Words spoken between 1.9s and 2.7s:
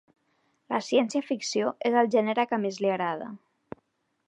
és el gènere que